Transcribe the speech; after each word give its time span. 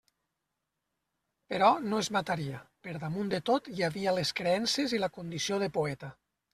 Però 1.53 1.67
no 1.91 2.01
es 2.05 2.09
mataria; 2.17 2.63
per 2.89 2.97
damunt 3.05 3.31
de 3.37 3.43
tot 3.53 3.73
hi 3.77 3.89
havia 3.93 4.19
les 4.19 4.35
creences 4.43 5.01
i 5.01 5.07
la 5.07 5.15
condició 5.21 5.65
de 5.67 5.75
poeta. 5.81 6.17